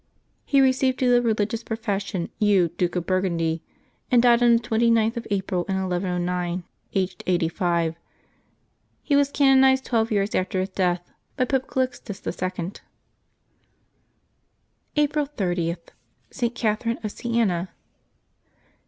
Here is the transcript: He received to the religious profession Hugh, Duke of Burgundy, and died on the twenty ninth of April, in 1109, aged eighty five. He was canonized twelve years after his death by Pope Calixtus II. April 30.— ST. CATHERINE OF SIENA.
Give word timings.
He 0.45 0.61
received 0.61 0.97
to 0.97 1.11
the 1.11 1.21
religious 1.21 1.61
profession 1.61 2.31
Hugh, 2.39 2.69
Duke 2.69 2.95
of 2.95 3.05
Burgundy, 3.05 3.61
and 4.09 4.23
died 4.23 4.41
on 4.41 4.53
the 4.53 4.59
twenty 4.63 4.89
ninth 4.89 5.15
of 5.15 5.27
April, 5.29 5.63
in 5.69 5.75
1109, 5.75 6.63
aged 6.95 7.23
eighty 7.27 7.47
five. 7.47 7.93
He 9.03 9.15
was 9.15 9.29
canonized 9.29 9.85
twelve 9.85 10.09
years 10.11 10.33
after 10.33 10.59
his 10.59 10.69
death 10.69 11.11
by 11.37 11.45
Pope 11.45 11.67
Calixtus 11.67 12.25
II. 12.25 12.71
April 14.95 15.27
30.— 15.27 15.77
ST. 16.31 16.55
CATHERINE 16.55 16.97
OF 17.03 17.11
SIENA. 17.11 17.69